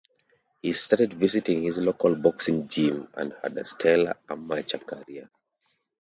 He 0.63 0.73
started 0.73 1.13
visiting 1.13 1.61
his 1.61 1.77
local 1.77 2.15
boxing 2.15 2.67
gym, 2.67 3.09
and 3.13 3.35
had 3.43 3.55
a 3.55 3.63
stellar 3.63 4.17
amateur 4.29 4.79
career. 4.79 5.29